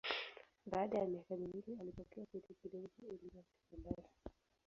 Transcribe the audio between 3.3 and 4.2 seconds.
ya sekondari.